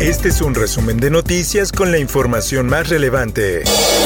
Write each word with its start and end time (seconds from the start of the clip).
Este 0.00 0.30
es 0.30 0.40
un 0.40 0.54
resumen 0.54 0.96
de 0.96 1.10
noticias 1.10 1.72
con 1.72 1.92
la 1.92 1.98
información 1.98 2.66
más 2.66 2.88
relevante. 2.88 3.64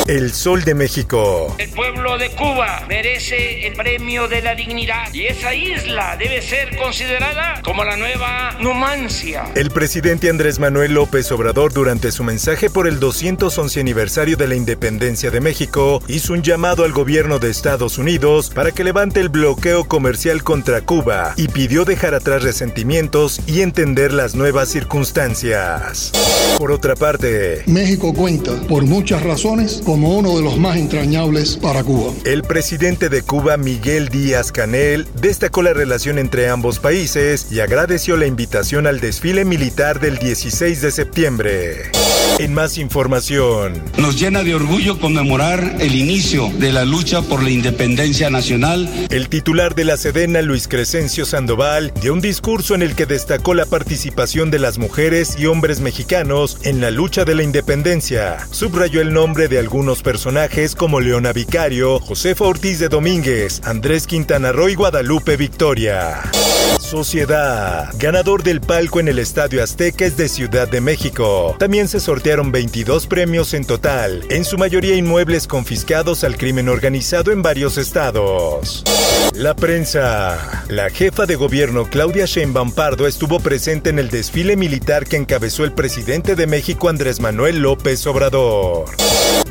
El 0.08 0.32
Sol 0.32 0.64
de 0.64 0.74
México. 0.74 1.54
El 1.56 1.70
pueblo 1.70 2.18
de 2.18 2.30
Cuba 2.30 2.84
merece 2.88 3.68
el 3.68 3.74
premio 3.74 4.26
de 4.26 4.42
la 4.42 4.56
dignidad 4.56 5.14
y 5.14 5.26
esa 5.26 5.54
isla 5.54 6.16
debe 6.16 6.42
ser 6.42 6.76
considerada 6.76 7.62
como 7.62 7.84
la 7.84 7.96
nueva 7.96 8.56
Numancia. 8.58 9.44
El 9.54 9.70
presidente 9.70 10.28
Andrés 10.28 10.58
Manuel 10.58 10.94
López 10.94 11.30
Obrador 11.30 11.72
durante 11.72 12.10
su 12.10 12.24
mensaje 12.24 12.70
por 12.70 12.88
el 12.88 12.98
211 12.98 13.78
aniversario 13.78 14.36
de 14.36 14.48
la 14.48 14.56
independencia 14.56 15.30
de 15.30 15.40
México 15.40 16.02
hizo 16.08 16.32
un 16.32 16.42
llamado 16.42 16.84
al 16.84 16.90
gobierno 16.90 17.38
de 17.38 17.50
Estados 17.50 17.98
Unidos 17.98 18.50
para 18.50 18.72
que 18.72 18.82
levante 18.82 19.20
el 19.20 19.28
bloqueo 19.28 19.84
comercial 19.84 20.42
contra 20.42 20.80
Cuba 20.80 21.34
y 21.36 21.46
pidió 21.46 21.84
dejar 21.84 22.14
atrás 22.14 22.42
resentimientos 22.42 23.40
y 23.46 23.60
entender 23.60 24.12
las 24.12 24.34
nuevas 24.34 24.68
circunstancias. 24.68 25.83
Por 26.58 26.72
otra 26.72 26.94
parte, 26.94 27.62
México 27.66 28.14
cuenta, 28.14 28.52
por 28.68 28.84
muchas 28.84 29.22
razones, 29.22 29.82
como 29.84 30.16
uno 30.16 30.36
de 30.36 30.42
los 30.42 30.56
más 30.56 30.76
entrañables 30.76 31.56
para 31.56 31.82
Cuba. 31.82 32.12
El 32.24 32.42
presidente 32.42 33.08
de 33.08 33.22
Cuba, 33.22 33.56
Miguel 33.56 34.08
Díaz 34.08 34.50
Canel, 34.50 35.06
destacó 35.20 35.62
la 35.62 35.74
relación 35.74 36.18
entre 36.18 36.48
ambos 36.48 36.78
países 36.78 37.48
y 37.50 37.60
agradeció 37.60 38.16
la 38.16 38.26
invitación 38.26 38.86
al 38.86 39.00
desfile 39.00 39.44
militar 39.44 40.00
del 40.00 40.18
16 40.18 40.80
de 40.80 40.90
septiembre. 40.90 41.90
En 42.38 42.54
más 42.54 42.78
información. 42.78 43.82
Nos 43.96 44.18
llena 44.18 44.42
de 44.42 44.54
orgullo 44.54 44.98
conmemorar 44.98 45.76
el 45.80 45.94
inicio 45.94 46.50
de 46.58 46.72
la 46.72 46.84
lucha 46.84 47.22
por 47.22 47.42
la 47.42 47.50
independencia 47.50 48.30
nacional. 48.30 48.88
El 49.10 49.28
titular 49.28 49.74
de 49.74 49.84
la 49.84 49.96
Sedena, 49.96 50.42
Luis 50.42 50.66
Crescencio 50.66 51.26
Sandoval, 51.26 51.92
dio 52.00 52.12
un 52.12 52.20
discurso 52.20 52.74
en 52.74 52.82
el 52.82 52.94
que 52.96 53.06
destacó 53.06 53.54
la 53.54 53.66
participación 53.66 54.50
de 54.50 54.58
las 54.58 54.78
mujeres 54.78 55.36
y 55.38 55.46
hombres 55.46 55.73
mexicanos 55.80 56.58
en 56.62 56.80
la 56.80 56.90
lucha 56.90 57.24
de 57.24 57.34
la 57.34 57.42
independencia. 57.42 58.46
Subrayó 58.50 59.00
el 59.00 59.12
nombre 59.12 59.48
de 59.48 59.58
algunos 59.58 60.02
personajes 60.02 60.74
como 60.74 61.00
Leona 61.00 61.32
Vicario, 61.32 62.00
Josefa 62.00 62.44
Ortiz 62.44 62.78
de 62.78 62.88
Domínguez, 62.88 63.60
Andrés 63.64 64.06
Quintana 64.06 64.52
Roo 64.52 64.68
y 64.68 64.74
Guadalupe 64.74 65.36
Victoria. 65.36 66.20
Sociedad. 66.80 67.88
Ganador 67.98 68.42
del 68.42 68.60
palco 68.60 69.00
en 69.00 69.08
el 69.08 69.18
Estadio 69.18 69.62
Azteca 69.62 70.04
es 70.04 70.16
de 70.16 70.28
Ciudad 70.28 70.68
de 70.68 70.80
México. 70.80 71.56
También 71.58 71.88
se 71.88 72.00
sortearon 72.00 72.52
22 72.52 73.06
premios 73.06 73.54
en 73.54 73.64
total, 73.64 74.24
en 74.28 74.44
su 74.44 74.58
mayoría 74.58 74.94
inmuebles 74.94 75.46
confiscados 75.46 76.24
al 76.24 76.36
crimen 76.36 76.68
organizado 76.68 77.32
en 77.32 77.42
varios 77.42 77.78
estados. 77.78 78.84
La 79.34 79.54
prensa. 79.56 80.64
La 80.68 80.90
jefa 80.90 81.26
de 81.26 81.36
gobierno 81.36 81.88
Claudia 81.88 82.26
Sheinbaum 82.26 82.72
Pardo 82.72 83.06
estuvo 83.06 83.40
presente 83.40 83.90
en 83.90 83.98
el 83.98 84.10
desfile 84.10 84.56
militar 84.56 85.06
que 85.06 85.16
encabezó 85.16 85.63
el 85.64 85.72
presidente 85.72 86.36
de 86.36 86.46
México 86.46 86.88
Andrés 86.88 87.20
Manuel 87.20 87.58
López 87.60 88.06
Obrador. 88.06 88.84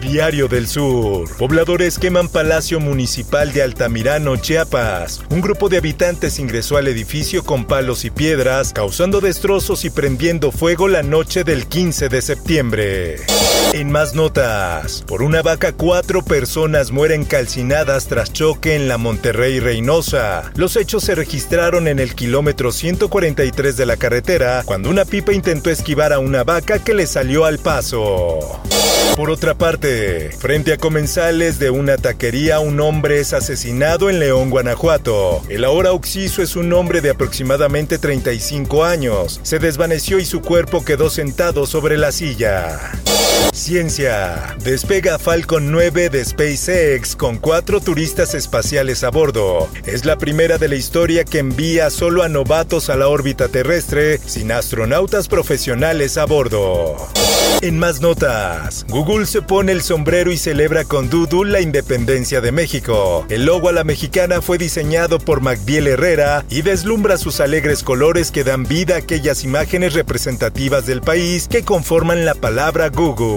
Diario 0.04 0.50
del 0.50 0.68
Sur. 0.68 1.30
Pobladores 1.38 1.98
queman 1.98 2.28
Palacio 2.28 2.82
Municipal 2.82 3.54
de 3.54 3.64
Altamirano, 3.64 4.36
Chiapas. 4.36 5.24
Un 5.30 5.40
grupo 5.40 5.70
de 5.70 5.78
habitantes 5.78 6.40
ingresó 6.40 6.76
al 6.76 6.90
edificio 6.90 7.46
con 7.46 7.64
palos 7.64 8.04
y 8.04 8.10
piedras, 8.10 8.74
causando 8.74 9.22
destrozos 9.22 9.86
y 9.86 9.90
prendiendo 9.90 10.52
fuego 10.52 10.90
la 10.90 11.04
noche 11.04 11.46
del 11.46 11.68
15 11.68 12.10
de 12.10 12.22
septiembre. 12.22 13.16
En 13.72 13.92
más 13.92 14.14
notas, 14.14 15.04
por 15.08 15.24
una 15.24 15.42
vaca 15.42 15.72
cuatro 15.72 16.24
personas 16.24 16.92
mueren 16.92 17.24
calcinadas 17.24 18.08
tras 18.08 18.34
choque 18.34 18.76
en 18.76 18.90
la 18.90 18.98
Monterrey 18.98 19.62
Reynosa. 19.62 20.52
Los 20.56 20.76
hechos 20.76 21.06
se 21.06 21.16
registraron 21.16 21.88
en 21.88 22.00
el 22.00 22.14
kilómetro 22.14 22.74
143 22.74 23.78
de 23.78 23.86
la 23.86 23.96
carretera 23.96 24.64
cuando 24.66 24.90
una 24.90 25.06
pipa 25.06 25.32
intentó 25.32 25.70
esquivar 25.70 26.12
a 26.12 26.20
una 26.20 26.44
vaca 26.44 26.80
que 26.80 26.94
le 26.94 27.08
salió 27.08 27.46
al 27.46 27.58
paso. 27.58 28.60
Por 29.16 29.30
otra 29.30 29.54
parte, 29.54 30.32
frente 30.32 30.74
a 30.74 30.78
comensales 30.78 31.60
de 31.60 31.70
una 31.70 31.98
taquería, 31.98 32.60
un 32.60 32.80
hombre 32.80 33.20
es 33.20 33.34
asesinado 33.34 34.10
en 34.10 34.20
León, 34.20 34.50
Guanajuato. 34.50 35.44
El 35.50 35.66
ahora 35.66 35.92
occiso 35.92 36.42
es 36.42 36.56
un 36.56 36.74
hombre 36.74 37.00
de 37.00 37.12
aproximadamente 37.12 38.00
35 38.00 38.84
años. 38.84 39.40
Se 39.44 39.60
desvaneció 39.60 40.18
y 40.18 40.26
su 40.26 40.42
cuerpo 40.42 40.84
quedó 40.84 41.12
sentado 41.12 41.68
sobre 41.68 41.96
la 41.98 42.12
silla. 42.12 42.92
Ciencia. 43.52 44.56
Despega 44.64 45.20
Falcon 45.20 45.72
9 45.72 46.10
de 46.10 46.24
SpaceX 46.24 47.16
con 47.16 47.38
cuatro 47.38 47.82
turistas 47.82 48.34
espaciales 48.34 49.04
a 49.04 49.10
bordo. 49.10 49.70
Es 49.86 50.06
la 50.06 50.18
primera 50.18 50.58
de 50.58 50.68
la 50.68 50.76
historia 50.76 51.24
que 51.24 51.40
envía 51.40 51.90
solo 51.90 52.24
a 52.24 52.30
novatos 52.30 52.90
a 52.90 52.96
la 52.96 53.08
órbita 53.08 53.50
terrestre 53.50 54.20
sin 54.26 54.52
astronautas 54.52 55.28
profesionales 55.28 56.18
a 56.18 56.26
bordo. 56.26 56.96
En 57.62 57.80
más 57.80 58.02
notas, 58.02 58.86
Google 58.90 59.26
se 59.26 59.42
pone 59.42 59.72
el 59.72 59.82
sombrero 59.82 60.32
y 60.32 60.38
celebra 60.38 60.84
con 60.84 61.10
Doodle 61.10 61.52
la 61.52 61.62
independencia 61.62 62.42
de 62.42 62.52
México. 62.52 63.26
El 63.30 63.46
logo 63.46 63.70
a 63.70 63.72
la 63.72 63.86
mexicana 63.86 64.42
fue 64.42 64.58
diseñado 64.58 65.20
por 65.20 65.40
Magdiel 65.40 65.88
Herrera 65.88 66.44
y 66.50 66.62
deslumbra 66.62 67.18
sus 67.18 67.40
alegres 67.40 67.84
colores 67.84 68.32
que 68.32 68.44
dan 68.44 68.66
vida 68.66 68.96
a 68.96 68.98
aquellas 69.00 69.46
imágenes 69.46 69.94
representativas 69.94 70.86
del 70.86 71.02
país 71.02 71.48
que 71.48 71.64
conforman 71.64 72.26
la 72.26 72.36
palabra 72.36 72.90
Google. 72.90 73.33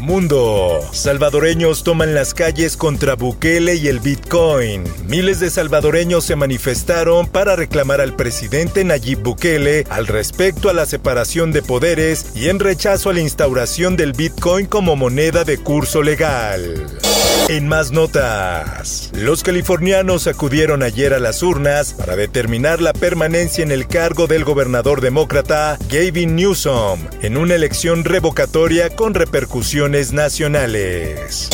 Mundo. 0.00 0.80
Salvadoreños 0.92 1.82
toman 1.82 2.14
las 2.14 2.34
calles 2.34 2.76
contra 2.76 3.16
Bukele 3.16 3.74
y 3.74 3.88
el 3.88 4.00
Bitcoin. 4.00 4.84
Miles 5.08 5.40
de 5.40 5.50
salvadoreños 5.50 6.24
se 6.24 6.36
manifestaron 6.36 7.26
para 7.26 7.56
reclamar 7.56 8.00
al 8.00 8.14
presidente 8.14 8.84
Nayib 8.84 9.22
Bukele 9.22 9.84
al 9.90 10.06
respecto 10.06 10.70
a 10.70 10.72
la 10.72 10.86
separación 10.86 11.52
de 11.52 11.62
poderes 11.62 12.26
y 12.34 12.48
en 12.48 12.60
rechazo 12.60 13.10
a 13.10 13.14
la 13.14 13.20
instauración 13.20 13.96
del 13.96 14.12
Bitcoin 14.12 14.66
como 14.66 14.96
moneda 14.96 15.44
de 15.44 15.58
curso 15.58 16.02
legal. 16.02 17.05
En 17.48 17.68
más 17.68 17.92
notas, 17.92 19.12
los 19.14 19.44
californianos 19.44 20.26
acudieron 20.26 20.82
ayer 20.82 21.14
a 21.14 21.20
las 21.20 21.44
urnas 21.44 21.92
para 21.92 22.16
determinar 22.16 22.80
la 22.80 22.92
permanencia 22.92 23.62
en 23.62 23.70
el 23.70 23.86
cargo 23.86 24.26
del 24.26 24.42
gobernador 24.42 25.00
demócrata 25.00 25.78
Gavin 25.88 26.34
Newsom 26.34 26.98
en 27.22 27.36
una 27.36 27.54
elección 27.54 28.02
revocatoria 28.02 28.90
con 28.90 29.14
repercusiones 29.14 30.12
nacionales. 30.12 31.48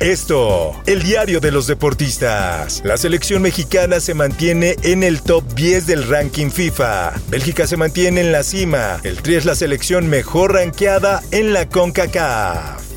Esto, 0.00 0.78
el 0.84 1.02
diario 1.02 1.40
de 1.40 1.50
los 1.50 1.66
deportistas. 1.66 2.82
La 2.84 2.98
selección 2.98 3.40
mexicana 3.40 4.00
se 4.00 4.12
mantiene 4.12 4.76
en 4.82 5.02
el 5.02 5.22
top 5.22 5.44
10 5.54 5.86
del 5.86 6.06
ranking 6.06 6.50
FIFA. 6.50 7.14
Bélgica 7.30 7.66
se 7.66 7.78
mantiene 7.78 8.20
en 8.20 8.32
la 8.32 8.42
cima. 8.42 9.00
El 9.02 9.22
Tri 9.22 9.36
es 9.36 9.46
la 9.46 9.54
selección 9.54 10.08
mejor 10.08 10.52
rankeada 10.52 11.22
en 11.30 11.54
la 11.54 11.66
CONCACAF. 11.70 12.87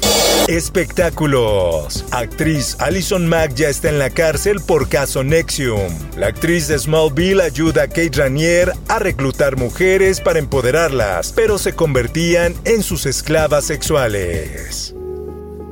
Espectáculos. 0.47 2.03
Actriz 2.11 2.75
Alison 2.79 3.27
Mack 3.27 3.53
ya 3.53 3.69
está 3.69 3.89
en 3.89 3.99
la 3.99 4.09
cárcel 4.09 4.59
por 4.59 4.89
caso 4.89 5.23
Nexium. 5.23 5.91
La 6.17 6.27
actriz 6.27 6.67
de 6.67 6.77
Smallville 6.77 7.41
ayuda 7.41 7.83
a 7.83 7.87
Kate 7.87 8.11
Ranier 8.15 8.73
a 8.87 8.99
reclutar 8.99 9.55
mujeres 9.57 10.19
para 10.19 10.39
empoderarlas, 10.39 11.31
pero 11.33 11.57
se 11.57 11.73
convertían 11.73 12.55
en 12.65 12.83
sus 12.83 13.05
esclavas 13.05 13.65
sexuales. 13.65 14.93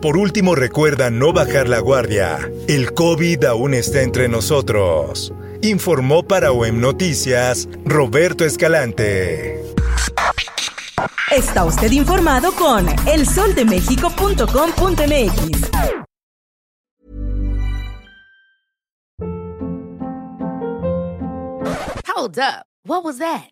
Por 0.01 0.15
último, 0.15 0.55
recuerda 0.55 1.09
no 1.09 1.33
bajar 1.33 1.67
la 1.67 1.79
guardia. 1.79 2.49
El 2.67 2.93
COVID 2.93 3.43
aún 3.45 3.73
está 3.73 4.01
entre 4.01 4.29
nosotros. 4.29 5.33
Informó 5.61 6.23
para 6.23 6.53
OEM 6.53 6.79
Noticias 6.79 7.67
Roberto 7.83 8.45
Escalante. 8.45 9.68
Está 11.39 11.63
usted 11.63 11.91
informado 11.93 12.51
con 12.51 12.85
elsoldemexico.com.mx. 13.07 15.71
Hold 22.05 22.39
up. 22.39 22.65
What 22.83 23.05
was 23.05 23.19
that? 23.19 23.51